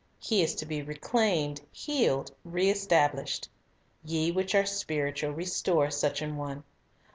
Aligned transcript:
He 0.17 0.41
is 0.41 0.55
to 0.55 0.65
be 0.65 0.81
reclaimed, 0.81 1.61
healed, 1.71 2.31
re 2.43 2.71
established. 2.71 3.47
"Ye 4.03 4.31
which 4.31 4.55
are 4.55 4.65
spiritual, 4.65 5.29
restore 5.29 5.91
such 5.91 6.23
a 6.23 6.27
one." 6.27 6.63